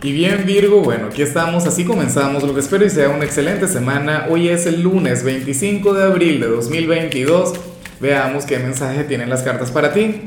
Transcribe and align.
Y 0.00 0.12
bien 0.12 0.44
Virgo, 0.46 0.80
bueno, 0.80 1.08
aquí 1.08 1.22
estamos, 1.22 1.66
así 1.66 1.84
comenzamos, 1.84 2.44
lo 2.44 2.54
que 2.54 2.60
espero 2.60 2.84
y 2.84 2.90
sea 2.90 3.08
una 3.08 3.24
excelente 3.24 3.66
semana. 3.66 4.26
Hoy 4.30 4.48
es 4.48 4.64
el 4.66 4.82
lunes 4.82 5.24
25 5.24 5.92
de 5.92 6.04
abril 6.04 6.40
de 6.40 6.46
2022. 6.46 7.54
Veamos 7.98 8.44
qué 8.44 8.60
mensaje 8.60 9.02
tienen 9.02 9.28
las 9.28 9.42
cartas 9.42 9.72
para 9.72 9.92
ti. 9.92 10.22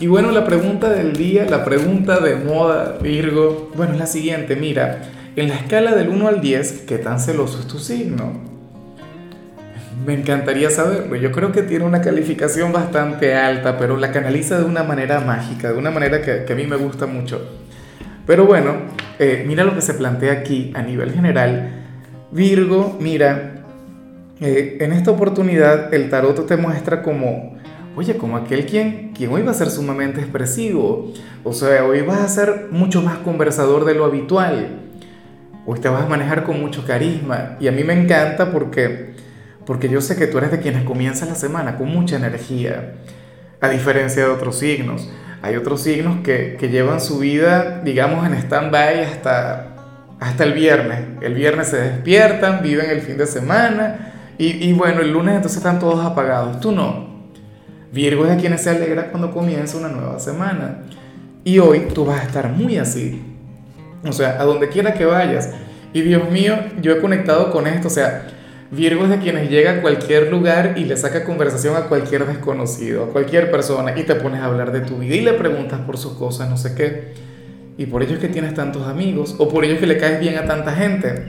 Y 0.00 0.06
bueno, 0.06 0.30
la 0.30 0.46
pregunta 0.46 0.88
del 0.88 1.12
día, 1.12 1.44
la 1.44 1.62
pregunta 1.62 2.20
de 2.20 2.36
moda, 2.36 2.96
Virgo, 3.02 3.70
bueno, 3.76 3.92
es 3.92 3.98
la 3.98 4.06
siguiente, 4.06 4.56
mira, 4.56 5.02
en 5.36 5.50
la 5.50 5.56
escala 5.56 5.94
del 5.94 6.08
1 6.08 6.28
al 6.28 6.40
10, 6.40 6.84
¿qué 6.88 6.96
tan 6.96 7.20
celoso 7.20 7.60
es 7.60 7.66
tu 7.66 7.78
signo? 7.78 8.32
Me 10.06 10.14
encantaría 10.14 10.70
saberlo. 10.70 11.16
Yo 11.16 11.32
creo 11.32 11.52
que 11.52 11.62
tiene 11.62 11.84
una 11.84 12.00
calificación 12.00 12.72
bastante 12.72 13.34
alta, 13.34 13.76
pero 13.76 13.98
la 13.98 14.10
canaliza 14.10 14.58
de 14.58 14.64
una 14.64 14.84
manera 14.84 15.20
mágica, 15.20 15.70
de 15.70 15.76
una 15.76 15.90
manera 15.90 16.22
que, 16.22 16.44
que 16.46 16.52
a 16.54 16.56
mí 16.56 16.66
me 16.66 16.76
gusta 16.76 17.04
mucho. 17.04 17.65
Pero 18.26 18.44
bueno, 18.44 18.74
eh, 19.18 19.44
mira 19.46 19.64
lo 19.64 19.74
que 19.74 19.80
se 19.80 19.94
plantea 19.94 20.32
aquí 20.32 20.72
a 20.74 20.82
nivel 20.82 21.12
general. 21.12 21.84
Virgo, 22.32 22.96
mira, 23.00 23.64
eh, 24.40 24.78
en 24.80 24.92
esta 24.92 25.12
oportunidad 25.12 25.94
el 25.94 26.10
tarot 26.10 26.46
te 26.46 26.56
muestra 26.56 27.02
como, 27.02 27.56
oye, 27.94 28.16
como 28.16 28.36
aquel 28.36 28.66
quien, 28.66 29.12
quien 29.14 29.32
hoy 29.32 29.42
va 29.42 29.52
a 29.52 29.54
ser 29.54 29.70
sumamente 29.70 30.20
expresivo. 30.20 31.12
O 31.44 31.52
sea, 31.52 31.84
hoy 31.84 32.02
vas 32.02 32.20
a 32.20 32.28
ser 32.28 32.66
mucho 32.72 33.00
más 33.00 33.18
conversador 33.18 33.84
de 33.84 33.94
lo 33.94 34.04
habitual. 34.04 34.80
Hoy 35.64 35.78
te 35.78 35.88
vas 35.88 36.04
a 36.04 36.08
manejar 36.08 36.42
con 36.44 36.60
mucho 36.60 36.84
carisma. 36.84 37.56
Y 37.60 37.68
a 37.68 37.72
mí 37.72 37.84
me 37.84 37.92
encanta 37.92 38.50
porque, 38.50 39.14
porque 39.64 39.88
yo 39.88 40.00
sé 40.00 40.16
que 40.16 40.26
tú 40.26 40.38
eres 40.38 40.50
de 40.50 40.58
quienes 40.58 40.82
comienzan 40.82 41.28
la 41.28 41.36
semana 41.36 41.76
con 41.76 41.88
mucha 41.88 42.16
energía, 42.16 42.94
a 43.60 43.68
diferencia 43.68 44.24
de 44.24 44.30
otros 44.30 44.58
signos. 44.58 45.08
Hay 45.42 45.56
otros 45.56 45.82
signos 45.82 46.20
que, 46.22 46.56
que 46.58 46.68
llevan 46.68 47.00
su 47.00 47.18
vida, 47.18 47.80
digamos, 47.84 48.26
en 48.26 48.34
stand-by 48.34 49.04
hasta, 49.04 49.68
hasta 50.18 50.44
el 50.44 50.52
viernes. 50.52 51.00
El 51.20 51.34
viernes 51.34 51.68
se 51.68 51.76
despiertan, 51.76 52.62
viven 52.62 52.90
el 52.90 53.00
fin 53.00 53.16
de 53.16 53.26
semana 53.26 54.12
y, 54.38 54.68
y, 54.68 54.72
bueno, 54.72 55.00
el 55.00 55.12
lunes 55.12 55.36
entonces 55.36 55.58
están 55.58 55.78
todos 55.78 56.04
apagados. 56.04 56.60
Tú 56.60 56.72
no. 56.72 57.06
Virgo 57.92 58.24
es 58.24 58.32
de 58.32 58.36
quienes 58.36 58.62
se 58.62 58.70
alegra 58.70 59.10
cuando 59.10 59.30
comienza 59.30 59.78
una 59.78 59.88
nueva 59.88 60.18
semana. 60.18 60.82
Y 61.44 61.58
hoy 61.58 61.88
tú 61.94 62.04
vas 62.04 62.20
a 62.20 62.24
estar 62.24 62.50
muy 62.50 62.76
así. 62.76 63.22
O 64.04 64.12
sea, 64.12 64.40
a 64.40 64.44
donde 64.44 64.68
quiera 64.68 64.94
que 64.94 65.04
vayas. 65.04 65.50
Y 65.92 66.02
Dios 66.02 66.30
mío, 66.30 66.56
yo 66.80 66.92
he 66.92 67.00
conectado 67.00 67.50
con 67.50 67.66
esto. 67.66 67.88
O 67.88 67.90
sea, 67.90 68.26
Virgo 68.70 69.04
es 69.04 69.10
de 69.10 69.18
quienes 69.18 69.48
llega 69.48 69.72
a 69.72 69.80
cualquier 69.80 70.30
lugar 70.30 70.74
y 70.76 70.84
le 70.84 70.96
saca 70.96 71.24
conversación 71.24 71.76
a 71.76 71.82
cualquier 71.82 72.26
desconocido, 72.26 73.04
a 73.04 73.08
cualquier 73.08 73.50
persona 73.50 73.96
y 73.96 74.02
te 74.02 74.16
pones 74.16 74.40
a 74.40 74.46
hablar 74.46 74.72
de 74.72 74.80
tu 74.80 74.98
vida 74.98 75.14
y 75.14 75.20
le 75.20 75.34
preguntas 75.34 75.80
por 75.80 75.98
sus 75.98 76.14
cosas, 76.14 76.50
no 76.50 76.56
sé 76.56 76.74
qué. 76.74 77.12
Y 77.78 77.86
por 77.86 78.02
ello 78.02 78.14
es 78.14 78.18
que 78.18 78.28
tienes 78.28 78.54
tantos 78.54 78.88
amigos 78.88 79.36
o 79.38 79.48
por 79.48 79.64
ello 79.64 79.74
es 79.74 79.80
que 79.80 79.86
le 79.86 79.98
caes 79.98 80.18
bien 80.18 80.36
a 80.36 80.46
tanta 80.46 80.72
gente. 80.72 81.26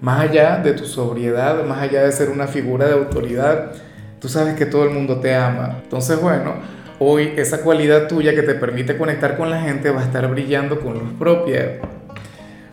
Más 0.00 0.20
allá 0.20 0.58
de 0.58 0.72
tu 0.72 0.84
sobriedad, 0.84 1.64
más 1.64 1.78
allá 1.78 2.02
de 2.02 2.12
ser 2.12 2.30
una 2.30 2.46
figura 2.46 2.86
de 2.86 2.92
autoridad, 2.92 3.72
tú 4.20 4.28
sabes 4.28 4.54
que 4.54 4.66
todo 4.66 4.84
el 4.84 4.90
mundo 4.90 5.18
te 5.18 5.34
ama. 5.34 5.80
Entonces, 5.82 6.20
bueno, 6.20 6.54
hoy 7.00 7.32
esa 7.36 7.62
cualidad 7.62 8.06
tuya 8.06 8.32
que 8.34 8.42
te 8.42 8.54
permite 8.54 8.96
conectar 8.96 9.36
con 9.36 9.50
la 9.50 9.60
gente 9.60 9.90
va 9.90 10.02
a 10.02 10.04
estar 10.04 10.30
brillando 10.30 10.78
con 10.80 10.94
luz 10.94 11.12
propia. 11.18 11.80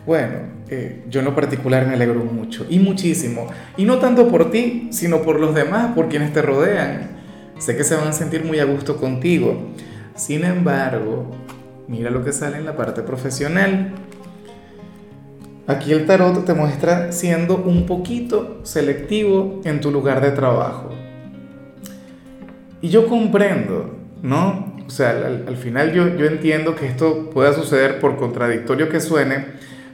Bueno, 0.06 0.57
eh, 0.70 1.04
yo 1.08 1.20
en 1.20 1.26
lo 1.26 1.34
particular 1.34 1.86
me 1.86 1.94
alegro 1.94 2.24
mucho 2.24 2.66
y 2.68 2.78
muchísimo. 2.78 3.46
Y 3.76 3.84
no 3.84 3.98
tanto 3.98 4.28
por 4.28 4.50
ti, 4.50 4.88
sino 4.90 5.22
por 5.22 5.40
los 5.40 5.54
demás, 5.54 5.94
por 5.94 6.08
quienes 6.08 6.32
te 6.32 6.42
rodean. 6.42 7.18
Sé 7.58 7.76
que 7.76 7.84
se 7.84 7.96
van 7.96 8.08
a 8.08 8.12
sentir 8.12 8.44
muy 8.44 8.58
a 8.60 8.64
gusto 8.64 8.96
contigo. 8.96 9.70
Sin 10.14 10.44
embargo, 10.44 11.30
mira 11.88 12.10
lo 12.10 12.24
que 12.24 12.32
sale 12.32 12.58
en 12.58 12.66
la 12.66 12.76
parte 12.76 13.02
profesional. 13.02 13.92
Aquí 15.66 15.92
el 15.92 16.06
tarot 16.06 16.44
te 16.44 16.54
muestra 16.54 17.12
siendo 17.12 17.56
un 17.56 17.86
poquito 17.86 18.60
selectivo 18.62 19.60
en 19.64 19.80
tu 19.80 19.90
lugar 19.90 20.20
de 20.20 20.30
trabajo. 20.32 20.90
Y 22.80 22.90
yo 22.90 23.06
comprendo, 23.06 23.96
¿no? 24.22 24.76
O 24.86 24.90
sea, 24.90 25.10
al, 25.10 25.44
al 25.46 25.56
final 25.56 25.92
yo, 25.92 26.16
yo 26.16 26.26
entiendo 26.26 26.74
que 26.74 26.86
esto 26.86 27.30
pueda 27.30 27.52
suceder 27.52 28.00
por 28.00 28.16
contradictorio 28.16 28.88
que 28.88 29.00
suene 29.00 29.46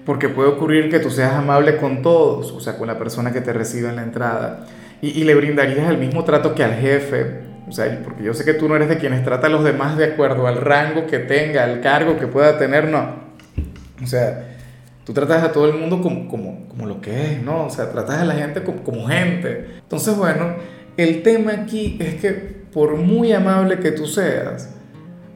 porque 0.04 0.28
puede 0.28 0.50
ocurrir 0.50 0.90
que 0.90 0.98
tú 0.98 1.10
seas 1.10 1.34
amable 1.34 1.76
con 1.76 2.02
todos, 2.02 2.52
o 2.52 2.60
sea, 2.60 2.76
con 2.76 2.86
la 2.86 2.98
persona 2.98 3.32
que 3.32 3.40
te 3.40 3.52
recibe 3.52 3.88
en 3.88 3.96
la 3.96 4.02
entrada, 4.02 4.66
y, 5.00 5.08
y, 5.20 5.24
le 5.24 5.34
brindarías 5.34 5.90
el 5.90 5.98
mismo 5.98 6.24
trato 6.24 6.54
que 6.54 6.64
al 6.64 6.74
jefe, 6.74 7.42
o 7.68 7.72
sea, 7.72 8.00
porque 8.02 8.22
yo 8.22 8.34
sé 8.34 8.44
que 8.44 8.54
tú 8.54 8.68
no 8.68 8.76
eres 8.76 8.88
de 8.88 8.98
quienes 8.98 9.24
trata 9.24 9.46
a 9.46 9.50
los 9.50 9.64
demás 9.64 9.96
de 9.96 10.04
acuerdo 10.04 10.46
al 10.46 10.60
rango 10.60 11.06
que 11.06 11.18
tenga, 11.18 11.64
al 11.64 11.80
cargo 11.80 12.18
que 12.18 12.26
pueda 12.26 12.58
tener, 12.58 12.88
no. 12.88 13.24
O 14.02 14.06
sea, 14.06 14.56
tú 15.04 15.12
tratas 15.12 15.42
a 15.42 15.52
todo 15.52 15.66
el 15.66 15.78
mundo 15.78 16.00
como, 16.00 16.28
como, 16.28 16.68
como 16.68 16.86
lo 16.86 17.00
que 17.00 17.32
es, 17.32 17.42
¿no? 17.42 17.66
O 17.66 17.70
sea, 17.70 17.90
tratas 17.90 18.20
a 18.20 18.24
la 18.24 18.34
gente 18.34 18.62
como, 18.62 18.82
como 18.82 19.06
gente. 19.06 19.66
Entonces, 19.82 20.16
bueno, 20.16 20.56
el 20.96 21.22
tema 21.22 21.52
aquí 21.52 21.98
es 22.00 22.16
que 22.16 22.64
por 22.72 22.96
muy 22.96 23.32
amable 23.32 23.78
que 23.78 23.92
tú 23.92 24.06
seas, 24.06 24.70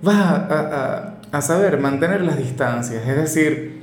vas 0.03 0.17
a, 0.17 1.19
a, 1.33 1.37
a 1.39 1.43
saber 1.43 1.79
mantener 1.79 2.23
las 2.23 2.39
distancias, 2.39 3.06
es 3.06 3.17
decir, 3.17 3.78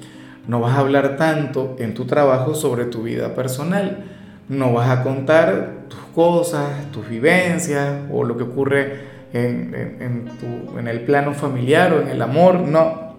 no 0.47 0.59
vas 0.59 0.75
a 0.75 0.79
hablar 0.79 1.17
tanto 1.17 1.75
en 1.79 1.93
tu 1.93 2.05
trabajo 2.05 2.53
sobre 2.53 2.85
tu 2.85 3.03
vida 3.03 3.33
personal. 3.33 4.05
No 4.47 4.73
vas 4.73 4.89
a 4.89 5.01
contar 5.01 5.85
tus 5.89 5.99
cosas, 6.13 6.91
tus 6.91 7.07
vivencias 7.09 8.01
o 8.11 8.23
lo 8.23 8.37
que 8.37 8.43
ocurre 8.43 9.15
en, 9.33 9.73
el 10.87 11.01
plano 11.01 11.33
familiar 11.33 11.93
o 11.93 12.01
en 12.01 12.09
el 12.09 12.21
amor. 12.21 12.59
No. 12.59 13.15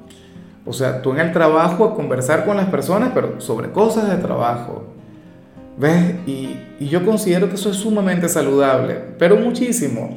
O 0.65 0.73
sea, 0.73 1.03
tú 1.03 1.13
en 1.13 1.21
el 1.21 1.33
trabajo 1.33 1.85
a 1.85 1.95
conversar 1.95 2.45
con 2.45 2.57
las 2.57 2.67
personas, 2.67 3.11
pero 3.13 3.41
sobre 3.41 3.71
cosas 3.71 4.09
de 4.09 4.17
trabajo. 4.17 4.85
¿Ves? 5.79 6.15
Y, 6.27 6.57
y 6.79 6.89
yo 6.89 7.05
considero 7.05 7.49
que 7.49 7.57
eso 7.57 7.71
es 7.71 7.77
sumamente 7.77 8.29
saludable, 8.29 8.99
pero 9.19 9.37
muchísimo. 9.37 10.17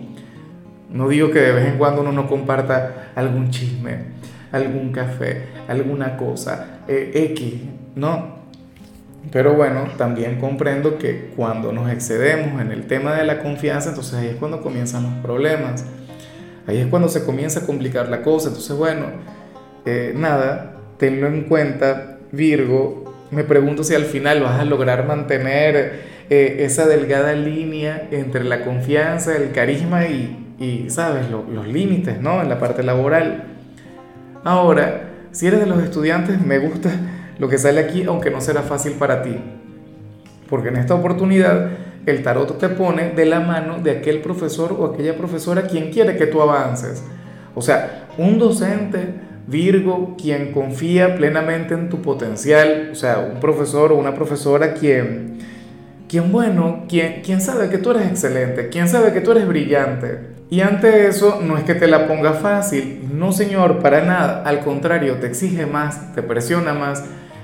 No 0.89 1.09
digo 1.09 1.31
que 1.31 1.39
de 1.39 1.51
vez 1.51 1.67
en 1.67 1.77
cuando 1.77 2.01
uno 2.01 2.11
no 2.11 2.27
comparta 2.27 3.11
algún 3.15 3.49
chisme 3.49 4.19
algún 4.51 4.91
café, 4.91 5.43
alguna 5.67 6.17
cosa, 6.17 6.81
eh, 6.87 7.11
X, 7.31 7.53
¿no? 7.95 8.39
Pero 9.31 9.53
bueno, 9.53 9.87
también 9.97 10.39
comprendo 10.39 10.97
que 10.97 11.31
cuando 11.35 11.71
nos 11.71 11.91
excedemos 11.91 12.61
en 12.61 12.71
el 12.71 12.87
tema 12.87 13.15
de 13.15 13.25
la 13.25 13.39
confianza, 13.39 13.89
entonces 13.89 14.15
ahí 14.15 14.27
es 14.27 14.35
cuando 14.35 14.61
comienzan 14.61 15.03
los 15.03 15.13
problemas. 15.21 15.85
Ahí 16.65 16.77
es 16.77 16.87
cuando 16.87 17.09
se 17.09 17.25
comienza 17.25 17.61
a 17.61 17.65
complicar 17.65 18.09
la 18.09 18.21
cosa. 18.21 18.47
Entonces, 18.47 18.75
bueno, 18.75 19.07
eh, 19.85 20.13
nada, 20.15 20.77
tenlo 20.97 21.27
en 21.27 21.43
cuenta, 21.43 22.17
Virgo. 22.31 23.13
Me 23.31 23.43
pregunto 23.43 23.83
si 23.83 23.93
al 23.93 24.05
final 24.05 24.41
vas 24.41 24.59
a 24.59 24.65
lograr 24.65 25.05
mantener 25.05 26.01
eh, 26.29 26.57
esa 26.59 26.87
delgada 26.87 27.33
línea 27.33 28.07
entre 28.11 28.43
la 28.43 28.63
confianza, 28.63 29.35
el 29.35 29.51
carisma 29.51 30.05
y, 30.05 30.85
¿sabes?, 30.89 31.25
los 31.29 31.67
límites, 31.67 32.21
¿no? 32.21 32.41
En 32.41 32.49
la 32.49 32.57
parte 32.57 32.83
laboral. 32.83 33.58
Ahora, 34.43 35.09
si 35.31 35.47
eres 35.47 35.59
de 35.59 35.65
los 35.65 35.81
estudiantes, 35.83 36.41
me 36.41 36.59
gusta 36.59 36.91
lo 37.37 37.47
que 37.49 37.57
sale 37.57 37.79
aquí, 37.79 38.03
aunque 38.03 38.31
no 38.31 38.41
será 38.41 38.61
fácil 38.61 38.93
para 38.93 39.21
ti. 39.21 39.37
Porque 40.49 40.69
en 40.69 40.77
esta 40.77 40.95
oportunidad 40.95 41.69
el 42.05 42.23
tarot 42.23 42.57
te 42.57 42.69
pone 42.69 43.11
de 43.11 43.25
la 43.25 43.39
mano 43.39 43.79
de 43.79 43.91
aquel 43.91 44.21
profesor 44.21 44.75
o 44.77 44.85
aquella 44.85 45.15
profesora 45.15 45.63
quien 45.63 45.91
quiere 45.91 46.17
que 46.17 46.27
tú 46.27 46.41
avances. 46.41 47.03
O 47.55 47.61
sea, 47.61 48.07
un 48.17 48.39
docente 48.39 49.29
Virgo 49.49 50.15
quien 50.15 50.51
confía 50.51 51.15
plenamente 51.15 51.73
en 51.73 51.89
tu 51.89 52.03
potencial, 52.03 52.89
o 52.91 52.95
sea, 52.95 53.17
un 53.17 53.39
profesor 53.39 53.91
o 53.91 53.95
una 53.95 54.13
profesora 54.13 54.75
quien, 54.75 55.39
quien 56.09 56.31
bueno, 56.31 56.85
quien, 56.89 57.21
quien 57.21 57.39
sabe 57.39 57.69
que 57.69 57.77
tú 57.77 57.91
eres 57.91 58.07
excelente, 58.07 58.67
quien 58.67 58.89
sabe 58.89 59.13
que 59.13 59.21
tú 59.21 59.31
eres 59.31 59.47
brillante, 59.47 60.39
y 60.49 60.61
ante 60.61 61.07
eso 61.07 61.39
no 61.41 61.57
es 61.57 61.63
que 61.63 61.75
te 61.75 61.87
la 61.87 62.07
ponga 62.07 62.33
fácil, 62.33 63.07
no 63.13 63.31
señor, 63.31 63.79
para 63.79 64.01
nada, 64.01 64.41
al 64.43 64.61
contrario, 64.61 65.19
te 65.19 65.27
exige 65.27 65.67
más, 65.67 66.13
te 66.15 66.23
presiona 66.23 66.73
más. 66.73 67.03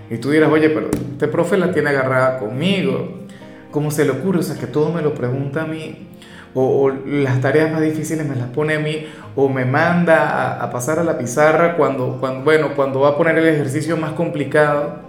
Y 0.09 0.17
tú 0.17 0.31
dirás, 0.31 0.51
oye, 0.51 0.69
pero 0.69 0.89
este 0.91 1.27
profe 1.27 1.57
la 1.57 1.71
tiene 1.71 1.89
agarrada 1.89 2.39
conmigo. 2.39 3.25
¿Cómo 3.71 3.91
se 3.91 4.05
le 4.05 4.11
ocurre? 4.11 4.39
O 4.39 4.43
sea, 4.43 4.55
que 4.55 4.67
todo 4.67 4.91
me 4.91 5.01
lo 5.01 5.13
pregunta 5.13 5.63
a 5.63 5.65
mí. 5.65 6.09
O, 6.53 6.83
o 6.83 6.89
las 6.89 7.41
tareas 7.41 7.71
más 7.71 7.81
difíciles 7.81 8.27
me 8.27 8.35
las 8.35 8.49
pone 8.49 8.75
a 8.75 8.79
mí. 8.79 9.07
O 9.35 9.49
me 9.49 9.65
manda 9.65 10.29
a, 10.29 10.63
a 10.63 10.69
pasar 10.69 10.99
a 10.99 11.03
la 11.03 11.17
pizarra 11.17 11.75
cuando, 11.75 12.17
cuando, 12.19 12.43
bueno, 12.43 12.75
cuando 12.75 13.01
va 13.01 13.09
a 13.09 13.17
poner 13.17 13.37
el 13.37 13.47
ejercicio 13.47 13.97
más 13.97 14.11
complicado. 14.11 15.04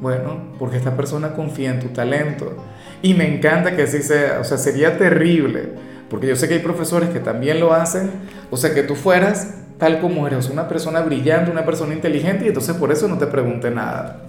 Bueno, 0.00 0.54
porque 0.58 0.76
esta 0.76 0.96
persona 0.96 1.34
confía 1.34 1.70
en 1.70 1.80
tu 1.80 1.88
talento. 1.88 2.56
Y 3.02 3.14
me 3.14 3.32
encanta 3.32 3.76
que 3.76 3.82
así 3.82 4.02
sea. 4.02 4.38
O 4.40 4.44
sea, 4.44 4.58
sería 4.58 4.98
terrible 4.98 5.88
porque 6.10 6.26
yo 6.26 6.36
sé 6.36 6.48
que 6.48 6.54
hay 6.54 6.60
profesores 6.60 7.10
que 7.10 7.20
también 7.20 7.60
lo 7.60 7.72
hacen. 7.72 8.10
O 8.50 8.56
sea, 8.56 8.72
que 8.74 8.82
tú 8.82 8.94
fueras 8.94 9.54
tal 9.78 10.00
como 10.00 10.26
eres, 10.26 10.48
una 10.48 10.66
persona 10.66 11.02
brillante, 11.02 11.50
una 11.50 11.64
persona 11.64 11.94
inteligente, 11.94 12.44
y 12.44 12.48
entonces 12.48 12.74
por 12.76 12.90
eso 12.90 13.06
no 13.06 13.16
te 13.18 13.26
pregunte 13.26 13.70
nada. 13.70 14.22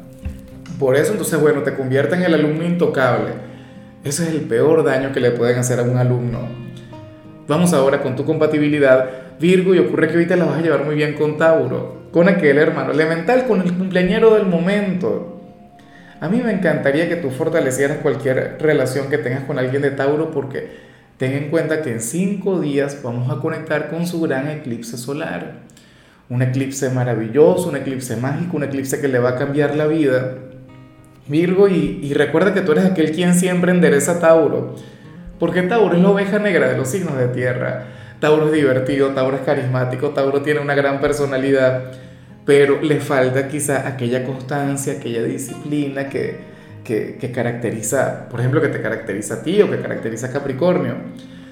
Por 0.77 0.95
eso 0.95 1.11
entonces, 1.11 1.39
bueno, 1.39 1.63
te 1.63 1.73
convierte 1.73 2.15
en 2.15 2.23
el 2.23 2.33
alumno 2.33 2.65
intocable. 2.65 3.31
Ese 4.03 4.23
es 4.23 4.29
el 4.29 4.41
peor 4.41 4.83
daño 4.83 5.11
que 5.11 5.19
le 5.19 5.31
pueden 5.31 5.57
hacer 5.57 5.79
a 5.79 5.83
un 5.83 5.97
alumno. 5.97 6.39
Vamos 7.47 7.73
ahora 7.73 8.01
con 8.01 8.15
tu 8.15 8.25
compatibilidad, 8.25 9.09
Virgo, 9.39 9.73
y 9.73 9.79
ocurre 9.79 10.07
que 10.07 10.13
ahorita 10.13 10.35
la 10.35 10.45
vas 10.45 10.59
a 10.59 10.61
llevar 10.61 10.85
muy 10.85 10.95
bien 10.95 11.15
con 11.15 11.37
Tauro. 11.37 11.97
con 12.11 12.27
aquel 12.27 12.57
hermano 12.57 12.91
elemental, 12.91 13.45
con 13.45 13.61
el 13.61 13.71
cumpleañero 13.71 14.33
del 14.33 14.47
momento. 14.47 15.38
A 16.21 16.27
mí 16.27 16.41
me 16.43 16.51
encantaría 16.51 17.07
que 17.07 17.15
tú 17.15 17.29
fortalecieras 17.29 17.99
cualquier 17.99 18.57
relación 18.59 19.09
que 19.09 19.17
tengas 19.17 19.45
con 19.45 19.57
alguien 19.57 19.81
de 19.81 19.91
Tauro 19.91 20.31
porque 20.31 20.69
ten 21.17 21.31
en 21.31 21.49
cuenta 21.49 21.81
que 21.81 21.93
en 21.93 22.01
cinco 22.01 22.59
días 22.59 23.01
vamos 23.01 23.31
a 23.31 23.39
conectar 23.39 23.89
con 23.89 24.05
su 24.05 24.19
gran 24.21 24.49
eclipse 24.49 24.97
solar. 24.97 25.61
Un 26.27 26.41
eclipse 26.41 26.89
maravilloso, 26.89 27.69
un 27.69 27.77
eclipse 27.77 28.17
mágico, 28.17 28.57
un 28.57 28.63
eclipse 28.63 28.99
que 28.99 29.07
le 29.07 29.19
va 29.19 29.29
a 29.29 29.35
cambiar 29.37 29.75
la 29.75 29.87
vida. 29.87 30.35
Virgo, 31.27 31.69
y, 31.69 32.13
recuerda 32.13 32.53
que 32.53 32.61
tú 32.61 32.73
eres 32.73 32.85
aquel 32.85 33.11
quien 33.11 33.33
siempre 33.33 33.71
endereza 33.71 34.19
Tauro, 34.19 34.75
porque 35.39 35.61
Tauro 35.61 35.95
es 35.95 36.01
la 36.01 36.09
oveja 36.09 36.39
negra 36.39 36.67
de 36.67 36.75
los 36.75 36.89
signos 36.89 37.17
de 37.17 37.27
tierra. 37.27 37.85
Tauro 38.19 38.47
es 38.47 38.51
divertido, 38.51 39.09
Tauro 39.09 39.37
es 39.37 39.43
carismático, 39.43 40.09
Tauro 40.09 40.41
tiene 40.41 40.59
una 40.59 40.75
gran 40.75 40.99
personalidad, 40.99 41.91
pero 42.45 42.81
le 42.81 42.99
falta 42.99 43.47
quizá 43.47 43.87
aquella 43.87 44.23
constancia, 44.23 44.93
aquella 44.93 45.23
disciplina 45.23 46.09
que, 46.09 46.37
que, 46.83 47.17
que, 47.19 47.31
caracteriza, 47.31 48.27
por 48.29 48.39
ejemplo, 48.39 48.61
que 48.61 48.69
te 48.69 48.81
caracteriza 48.81 49.35
a 49.35 49.43
ti 49.43 49.61
o 49.61 49.69
que 49.69 49.79
caracteriza 49.79 50.27
a 50.27 50.31
Capricornio. 50.31 50.95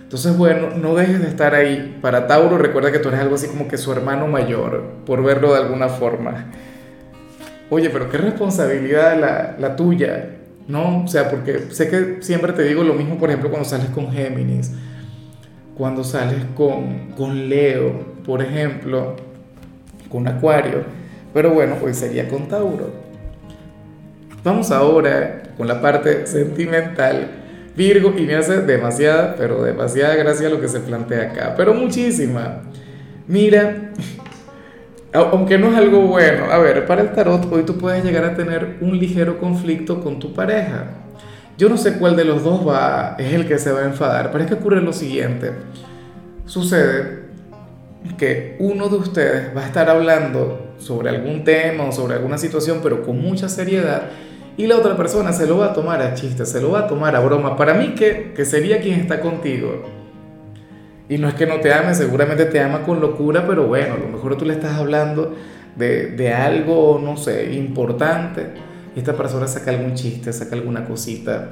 Entonces, 0.01 0.35
bueno, 0.37 0.69
no 0.71 0.95
dejes 0.95 1.21
de 1.21 1.27
estar 1.27 1.53
ahí. 1.53 1.97
Para 2.01 2.27
Tauro, 2.27 2.57
recuerda 2.57 2.91
que 2.91 2.99
tú 2.99 3.09
eres 3.09 3.19
algo 3.19 3.35
así 3.35 3.47
como 3.47 3.67
que 3.67 3.77
su 3.77 3.91
hermano 3.91 4.27
mayor, 4.27 4.83
por 5.05 5.23
verlo 5.23 5.53
de 5.53 5.59
alguna 5.59 5.89
forma. 5.89 6.51
Oye, 7.69 7.89
pero 7.89 8.09
qué 8.09 8.17
responsabilidad 8.17 9.19
la, 9.19 9.55
la 9.59 9.75
tuya, 9.75 10.37
¿no? 10.67 11.03
O 11.03 11.07
sea, 11.07 11.29
porque 11.29 11.67
sé 11.71 11.89
que 11.89 12.17
siempre 12.21 12.53
te 12.53 12.63
digo 12.63 12.83
lo 12.83 12.93
mismo, 12.93 13.17
por 13.17 13.29
ejemplo, 13.29 13.49
cuando 13.49 13.67
sales 13.67 13.89
con 13.89 14.11
Géminis 14.11 14.71
cuando 15.77 16.03
sales 16.03 16.43
con, 16.55 17.11
con 17.15 17.49
Leo, 17.49 18.17
por 18.25 18.41
ejemplo, 18.41 19.15
con 20.09 20.27
Acuario, 20.27 20.83
pero 21.33 21.51
bueno, 21.51 21.75
pues 21.79 21.97
sería 21.97 22.27
con 22.27 22.47
Tauro. 22.47 22.91
Vamos 24.43 24.71
ahora 24.71 25.43
con 25.57 25.67
la 25.67 25.81
parte 25.81 26.25
sentimental. 26.27 27.27
Virgo, 27.75 28.13
y 28.17 28.21
me 28.21 28.35
hace 28.35 28.61
demasiada, 28.61 29.35
pero 29.37 29.61
demasiada 29.61 30.15
gracia 30.15 30.49
lo 30.49 30.59
que 30.59 30.67
se 30.67 30.79
plantea 30.79 31.31
acá, 31.31 31.53
pero 31.55 31.73
muchísima. 31.75 32.63
Mira, 33.27 33.91
aunque 35.13 35.59
no 35.59 35.71
es 35.71 35.77
algo 35.77 36.01
bueno, 36.01 36.45
a 36.45 36.57
ver, 36.57 36.87
para 36.87 37.01
el 37.01 37.11
tarot 37.11 37.51
hoy 37.51 37.63
tú 37.63 37.77
puedes 37.77 38.03
llegar 38.03 38.25
a 38.25 38.35
tener 38.35 38.77
un 38.81 38.97
ligero 38.97 39.37
conflicto 39.37 40.01
con 40.01 40.17
tu 40.19 40.33
pareja. 40.33 40.85
Yo 41.57 41.69
no 41.69 41.77
sé 41.77 41.97
cuál 41.97 42.15
de 42.15 42.25
los 42.25 42.43
dos 42.43 42.67
va, 42.67 43.15
es 43.19 43.33
el 43.33 43.47
que 43.47 43.57
se 43.59 43.71
va 43.71 43.81
a 43.81 43.85
enfadar, 43.85 44.31
pero 44.31 44.43
es 44.43 44.49
que 44.49 44.55
ocurre 44.55 44.81
lo 44.81 44.93
siguiente. 44.93 45.51
Sucede 46.45 47.26
que 48.17 48.55
uno 48.59 48.89
de 48.89 48.95
ustedes 48.97 49.55
va 49.55 49.61
a 49.63 49.65
estar 49.65 49.89
hablando 49.89 50.73
sobre 50.77 51.09
algún 51.09 51.43
tema 51.43 51.85
o 51.85 51.91
sobre 51.91 52.15
alguna 52.15 52.37
situación, 52.37 52.79
pero 52.83 53.03
con 53.03 53.19
mucha 53.19 53.49
seriedad, 53.49 54.09
y 54.55 54.65
la 54.65 54.77
otra 54.77 54.97
persona 54.97 55.33
se 55.33 55.45
lo 55.45 55.59
va 55.59 55.67
a 55.67 55.73
tomar 55.73 56.01
a 56.01 56.13
chiste, 56.15 56.45
se 56.45 56.61
lo 56.61 56.71
va 56.71 56.79
a 56.79 56.87
tomar 56.87 57.15
a 57.15 57.19
broma. 57.19 57.55
Para 57.55 57.73
mí 57.73 57.93
que, 57.95 58.33
que 58.35 58.43
sería 58.43 58.81
quien 58.81 58.99
está 58.99 59.19
contigo. 59.19 59.83
Y 61.09 61.17
no 61.19 61.27
es 61.27 61.35
que 61.35 61.45
no 61.45 61.59
te 61.59 61.71
ame, 61.73 61.93
seguramente 61.93 62.45
te 62.45 62.59
ama 62.59 62.83
con 62.83 62.99
locura, 62.99 63.45
pero 63.47 63.67
bueno, 63.67 63.93
a 63.93 63.97
lo 63.97 64.07
mejor 64.07 64.35
tú 64.37 64.45
le 64.45 64.53
estás 64.53 64.73
hablando 64.73 65.35
de, 65.75 66.07
de 66.07 66.33
algo, 66.33 66.99
no 67.01 67.17
sé, 67.17 67.53
importante 67.53 68.67
esta 68.99 69.13
persona 69.13 69.47
saca 69.47 69.71
algún 69.71 69.93
chiste, 69.93 70.33
saca 70.33 70.55
alguna 70.55 70.85
cosita, 70.85 71.49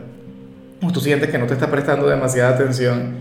o 0.81 0.92
tú 0.92 1.00
sientes 1.00 1.30
que 1.30 1.38
no 1.38 1.45
te 1.45 1.53
está 1.53 1.69
prestando 1.69 2.07
demasiada 2.07 2.56
atención, 2.56 3.13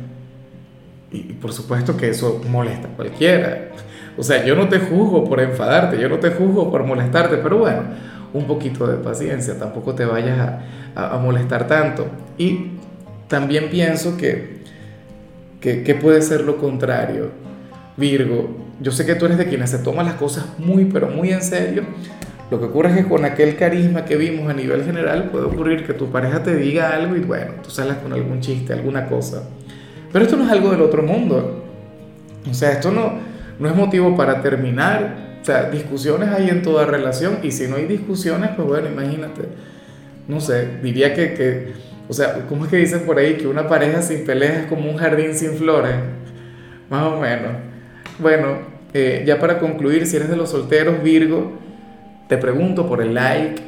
y 1.14 1.32
por 1.34 1.52
supuesto 1.52 1.96
que 1.96 2.10
eso 2.10 2.42
molesta 2.50 2.88
a 2.88 2.90
cualquiera. 2.90 3.70
O 4.16 4.22
sea, 4.22 4.44
yo 4.44 4.56
no 4.56 4.68
te 4.68 4.78
juzgo 4.78 5.24
por 5.24 5.40
enfadarte, 5.40 5.98
yo 5.98 6.08
no 6.08 6.18
te 6.18 6.30
juzgo 6.30 6.70
por 6.70 6.84
molestarte, 6.84 7.36
pero 7.38 7.58
bueno, 7.58 7.82
un 8.32 8.46
poquito 8.46 8.86
de 8.86 8.96
paciencia, 8.96 9.58
tampoco 9.58 9.94
te 9.94 10.04
vayas 10.04 10.38
a, 10.94 11.18
molestar 11.18 11.66
tanto. 11.66 12.06
Y 12.36 12.72
también 13.28 13.70
pienso 13.70 14.16
que, 14.16 14.58
que, 15.60 15.82
que, 15.82 15.94
puede 15.94 16.20
ser 16.22 16.42
lo 16.42 16.56
contrario. 16.58 17.30
Virgo, 17.96 18.56
yo 18.80 18.90
sé 18.90 19.06
que 19.06 19.14
tú 19.14 19.26
eres 19.26 19.38
de 19.38 19.46
quienes 19.46 19.70
se 19.70 19.78
toman 19.78 20.06
las 20.06 20.16
cosas 20.16 20.46
muy, 20.58 20.84
pero 20.84 21.08
muy 21.08 21.30
en 21.30 21.42
serio, 21.42 21.84
lo 22.50 22.58
que 22.58 22.66
ocurre 22.66 22.90
es 22.90 22.96
que 22.96 23.08
con 23.08 23.24
aquel 23.24 23.56
carisma 23.56 24.04
que 24.04 24.16
vimos 24.16 24.48
a 24.48 24.52
nivel 24.52 24.84
general 24.84 25.30
puede 25.30 25.46
ocurrir 25.46 25.86
que 25.86 25.94
tu 25.94 26.10
pareja 26.10 26.42
te 26.42 26.54
diga 26.56 26.94
algo 26.94 27.16
y 27.16 27.20
bueno, 27.20 27.54
tú 27.62 27.70
sales 27.70 27.96
con 27.96 28.12
algún 28.12 28.40
chiste, 28.40 28.72
alguna 28.72 29.06
cosa. 29.06 29.44
Pero 30.14 30.26
esto 30.26 30.36
no 30.36 30.44
es 30.44 30.50
algo 30.52 30.70
del 30.70 30.80
otro 30.80 31.02
mundo. 31.02 31.64
O 32.48 32.54
sea, 32.54 32.70
esto 32.70 32.92
no, 32.92 33.14
no 33.58 33.68
es 33.68 33.74
motivo 33.74 34.16
para 34.16 34.40
terminar. 34.42 35.40
O 35.42 35.44
sea, 35.44 35.70
discusiones 35.70 36.28
hay 36.28 36.50
en 36.50 36.62
toda 36.62 36.86
relación 36.86 37.38
y 37.42 37.50
si 37.50 37.66
no 37.66 37.74
hay 37.74 37.86
discusiones, 37.86 38.50
pues 38.54 38.68
bueno, 38.68 38.88
imagínate. 38.88 39.42
No 40.28 40.40
sé, 40.40 40.78
diría 40.80 41.14
que, 41.14 41.34
que 41.34 41.72
o 42.08 42.12
sea, 42.12 42.46
¿cómo 42.48 42.64
es 42.64 42.70
que 42.70 42.76
dicen 42.76 43.00
por 43.00 43.18
ahí 43.18 43.34
que 43.34 43.48
una 43.48 43.66
pareja 43.66 44.02
sin 44.02 44.24
peleas 44.24 44.58
es 44.58 44.66
como 44.66 44.88
un 44.88 44.98
jardín 44.98 45.34
sin 45.34 45.54
flores? 45.54 45.96
Más 46.88 47.02
o 47.12 47.18
menos. 47.18 47.50
Bueno, 48.20 48.58
eh, 48.92 49.24
ya 49.26 49.40
para 49.40 49.58
concluir, 49.58 50.06
si 50.06 50.14
eres 50.14 50.30
de 50.30 50.36
los 50.36 50.50
solteros, 50.50 51.02
Virgo, 51.02 51.58
te 52.28 52.38
pregunto 52.38 52.86
por 52.86 53.02
el 53.02 53.14
like, 53.14 53.60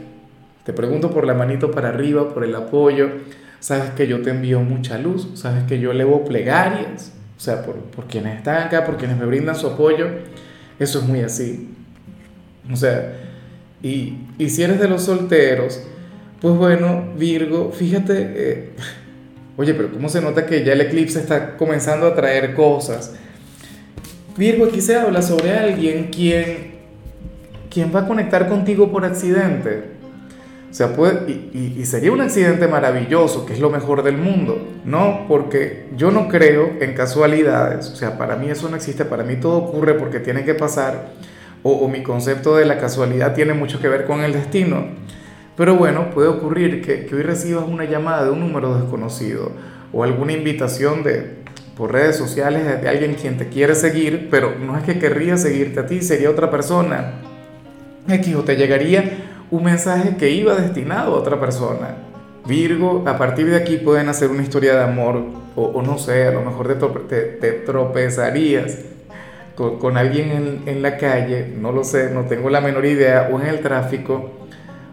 te 0.62 0.72
pregunto 0.72 1.10
por 1.10 1.26
la 1.26 1.34
manito 1.34 1.72
para 1.72 1.88
arriba, 1.88 2.32
por 2.32 2.44
el 2.44 2.54
apoyo. 2.54 3.08
Sabes 3.60 3.90
que 3.90 4.06
yo 4.06 4.22
te 4.22 4.30
envío 4.30 4.60
mucha 4.60 4.98
luz, 4.98 5.28
sabes 5.34 5.64
que 5.64 5.78
yo 5.80 5.90
elevo 5.90 6.24
plegarias, 6.24 7.12
o 7.36 7.40
sea, 7.40 7.62
por, 7.62 7.76
por 7.76 8.06
quienes 8.06 8.38
están 8.38 8.66
acá, 8.66 8.84
por 8.84 8.96
quienes 8.96 9.16
me 9.16 9.26
brindan 9.26 9.56
su 9.56 9.66
apoyo. 9.66 10.06
Eso 10.78 10.98
es 11.00 11.04
muy 11.06 11.20
así. 11.20 11.70
O 12.70 12.76
sea, 12.76 13.14
y, 13.82 14.18
y 14.38 14.50
si 14.50 14.62
eres 14.62 14.78
de 14.78 14.88
los 14.88 15.02
solteros, 15.02 15.82
pues 16.40 16.54
bueno, 16.54 17.12
Virgo, 17.16 17.72
fíjate, 17.72 18.32
eh, 18.34 18.70
oye, 19.56 19.74
pero 19.74 19.90
¿cómo 19.90 20.08
se 20.08 20.20
nota 20.20 20.46
que 20.46 20.64
ya 20.64 20.72
el 20.72 20.80
eclipse 20.80 21.18
está 21.18 21.56
comenzando 21.56 22.06
a 22.06 22.14
traer 22.14 22.54
cosas? 22.54 23.14
Virgo, 24.36 24.66
aquí 24.66 24.80
se 24.80 24.96
habla 24.96 25.22
sobre 25.22 25.52
alguien 25.54 26.08
quien 26.10 26.76
¿quién 27.76 27.94
va 27.94 28.00
a 28.00 28.08
conectar 28.08 28.48
contigo 28.48 28.90
por 28.90 29.04
accidente? 29.04 29.95
O 30.70 30.74
sea, 30.74 30.94
puede, 30.94 31.30
y, 31.30 31.74
y, 31.78 31.86
sería 31.86 32.12
un 32.12 32.20
accidente 32.20 32.68
maravilloso, 32.68 33.46
que 33.46 33.54
es 33.54 33.60
lo 33.60 33.70
mejor 33.70 34.02
del 34.02 34.18
mundo, 34.18 34.58
¿no? 34.84 35.24
Porque 35.28 35.86
yo 35.96 36.10
no 36.10 36.28
creo 36.28 36.72
en 36.80 36.92
casualidades, 36.92 37.88
o 37.88 37.96
sea, 37.96 38.18
para 38.18 38.36
mí 38.36 38.50
eso 38.50 38.68
no 38.68 38.76
existe, 38.76 39.04
para 39.04 39.22
mí 39.22 39.36
todo 39.36 39.56
ocurre 39.58 39.94
porque 39.94 40.20
tiene 40.20 40.44
que 40.44 40.54
pasar, 40.54 41.12
o, 41.62 41.72
o 41.72 41.88
mi 41.88 42.02
concepto 42.02 42.56
de 42.56 42.66
la 42.66 42.78
casualidad 42.78 43.34
tiene 43.34 43.54
mucho 43.54 43.80
que 43.80 43.88
ver 43.88 44.04
con 44.04 44.20
el 44.22 44.32
destino. 44.32 44.84
Pero 45.56 45.76
bueno, 45.76 46.10
puede 46.10 46.28
ocurrir 46.28 46.82
que, 46.82 47.06
que 47.06 47.14
hoy 47.14 47.22
recibas 47.22 47.64
una 47.66 47.84
llamada 47.84 48.24
de 48.24 48.30
un 48.30 48.40
número 48.40 48.78
desconocido 48.78 49.52
o 49.92 50.04
alguna 50.04 50.32
invitación 50.32 51.02
de, 51.02 51.36
por 51.76 51.92
redes 51.92 52.16
sociales 52.16 52.82
de 52.82 52.88
alguien 52.88 53.14
quien 53.14 53.36
te 53.36 53.48
quiere 53.48 53.74
seguir, 53.74 54.28
pero 54.30 54.54
no 54.58 54.76
es 54.76 54.84
que 54.84 54.98
querría 54.98 55.36
seguirte 55.36 55.80
a 55.80 55.86
ti, 55.86 56.02
sería 56.02 56.30
otra 56.30 56.50
persona. 56.50 57.20
X 58.08 58.34
o 58.34 58.42
te 58.42 58.56
llegaría 58.56 59.25
un 59.50 59.64
mensaje 59.64 60.16
que 60.16 60.30
iba 60.30 60.54
destinado 60.54 61.14
a 61.14 61.18
otra 61.18 61.40
persona. 61.40 61.96
Virgo, 62.46 63.04
a 63.06 63.18
partir 63.18 63.46
de 63.46 63.56
aquí 63.56 63.76
pueden 63.76 64.08
hacer 64.08 64.30
una 64.30 64.42
historia 64.42 64.74
de 64.76 64.84
amor, 64.84 65.22
o, 65.56 65.82
no 65.82 65.98
sé, 65.98 66.26
a 66.28 66.30
lo 66.32 66.42
mejor 66.42 66.76
te, 67.08 67.52
tropezarías 67.64 68.78
con, 69.54 69.96
alguien 69.96 70.62
en, 70.66 70.82
la 70.82 70.96
calle, 70.96 71.54
no 71.58 71.72
lo 71.72 71.82
sé, 71.82 72.10
no 72.10 72.22
tengo 72.26 72.50
la 72.50 72.60
menor 72.60 72.84
idea, 72.84 73.30
o 73.32 73.40
en 73.40 73.46
el 73.46 73.60
tráfico, 73.60 74.30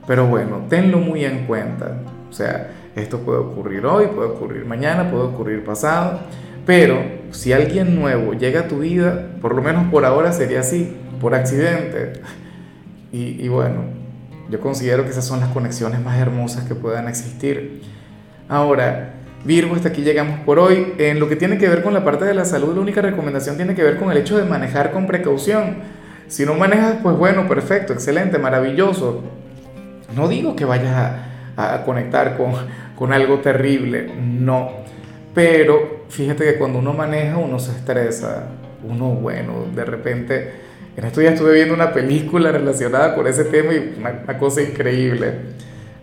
pero 0.07 0.25
bueno, 0.27 0.65
tenlo 0.69 0.97
muy 0.97 1.25
en 1.25 1.45
cuenta. 1.45 1.97
O 2.29 2.33
sea, 2.33 2.71
esto 2.95 3.19
puede 3.19 3.39
ocurrir 3.39 3.85
hoy, 3.85 4.07
puede 4.07 4.29
ocurrir 4.29 4.65
mañana, 4.65 5.11
puede 5.11 5.25
ocurrir 5.25 5.63
pasado, 5.63 6.21
pero 6.65 6.97
si 7.31 7.51
alguien 7.51 7.95
nuevo 7.95 8.33
llega 8.33 8.61
a 8.61 8.67
tu 8.67 8.79
vida, 8.79 9.27
por 9.41 9.53
lo 9.53 9.61
menos 9.61 9.91
por 9.91 10.05
ahora 10.05 10.31
sería 10.31 10.61
así, 10.61 10.95
por 11.19 11.35
accidente 11.35 12.13
y, 13.11 13.47
bueno, 13.47 13.83
yo 14.49 14.59
considero 14.59 15.03
que 15.03 15.09
esas 15.09 15.25
son 15.25 15.39
las 15.39 15.49
conexiones 15.49 16.01
más 16.01 16.19
hermosas 16.19 16.65
que 16.65 16.75
puedan 16.75 17.07
existir. 17.07 17.81
Ahora, 18.49 19.13
Virgo, 19.45 19.75
hasta 19.75 19.89
aquí 19.89 20.01
llegamos 20.03 20.39
por 20.41 20.59
hoy. 20.59 20.93
En 20.97 21.19
lo 21.19 21.27
que 21.27 21.35
tiene 21.35 21.57
que 21.57 21.67
ver 21.67 21.83
con 21.83 21.93
la 21.93 22.03
parte 22.03 22.25
de 22.25 22.33
la 22.33 22.45
salud, 22.45 22.73
la 22.75 22.81
única 22.81 23.01
recomendación 23.01 23.57
tiene 23.57 23.75
que 23.75 23.83
ver 23.83 23.97
con 23.97 24.11
el 24.11 24.17
hecho 24.17 24.37
de 24.37 24.45
manejar 24.45 24.91
con 24.91 25.07
precaución. 25.07 25.77
Si 26.27 26.45
no 26.45 26.53
manejas, 26.53 26.97
pues 27.03 27.17
bueno, 27.17 27.47
perfecto, 27.47 27.93
excelente, 27.93 28.37
maravilloso. 28.37 29.23
No 30.15 30.27
digo 30.27 30.55
que 30.55 30.65
vayas 30.65 30.93
a, 31.57 31.73
a 31.75 31.83
conectar 31.83 32.37
con, 32.37 32.53
con 32.95 33.11
algo 33.11 33.39
terrible, 33.39 34.11
no. 34.15 34.71
Pero 35.33 36.05
fíjate 36.09 36.45
que 36.45 36.55
cuando 36.57 36.79
uno 36.79 36.93
maneja, 36.93 37.37
uno 37.37 37.59
se 37.59 37.71
estresa. 37.71 38.47
Uno, 38.83 39.09
bueno, 39.09 39.65
de 39.73 39.85
repente 39.85 40.51
en 40.95 41.05
esto 41.05 41.21
ya 41.21 41.31
estuve 41.31 41.53
viendo 41.53 41.73
una 41.73 41.91
película 41.91 42.51
relacionada 42.51 43.15
con 43.15 43.25
ese 43.25 43.45
tema 43.45 43.73
y 43.73 43.95
una, 43.97 44.37
cosa 44.37 44.61
increíble. 44.61 45.33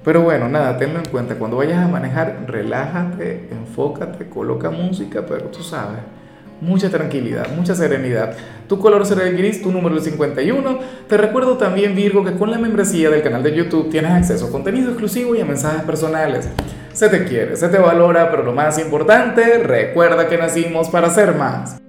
Pero 0.04 0.22
bueno, 0.22 0.48
nada, 0.48 0.78
tenlo 0.78 0.98
en 0.98 1.04
cuenta. 1.06 1.36
Cuando 1.36 1.58
vayas 1.58 1.78
a 1.78 1.88
manejar, 1.88 2.44
relájate, 2.48 3.48
enfócate, 3.52 4.28
coloca 4.28 4.70
música, 4.70 5.24
pero 5.28 5.44
tú 5.46 5.62
sabes, 5.62 6.00
mucha 6.60 6.90
tranquilidad, 6.90 7.48
mucha 7.54 7.74
serenidad. 7.74 8.34
Tu 8.66 8.78
color 8.78 9.06
será 9.06 9.28
el 9.28 9.36
gris, 9.36 9.62
tu 9.62 9.70
número 9.70 9.94
el 9.94 10.02
51. 10.02 10.78
Te 11.06 11.16
recuerdo 11.16 11.56
también, 11.56 11.94
Virgo, 11.94 12.24
que 12.24 12.32
con 12.32 12.50
la 12.50 12.58
membresía 12.58 13.10
del 13.10 13.22
canal 13.22 13.42
de 13.42 13.54
YouTube 13.54 13.90
tienes 13.90 14.10
acceso 14.10 14.46
a 14.46 14.50
contenido 14.50 14.88
exclusivo 14.88 15.36
y 15.36 15.40
a 15.40 15.44
mensajes 15.44 15.82
personales. 15.82 16.48
Se 16.92 17.08
te 17.08 17.24
quiere, 17.24 17.56
se 17.56 17.68
te 17.68 17.78
valora, 17.78 18.30
pero 18.30 18.42
lo 18.42 18.52
más 18.52 18.78
importante, 18.78 19.58
recuerda 19.58 20.28
que 20.28 20.36
nacimos 20.36 20.88
para 20.88 21.10
ser 21.10 21.36
más. 21.36 21.78